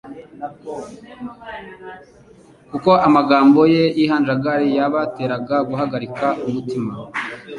Kuko 2.69 2.91
amagambo 3.07 3.61
ye 3.73 3.83
y'ihanjagari 3.97 4.67
yabateraga 4.77 5.55
guhagarika 5.69 6.27
umutima, 6.47 6.91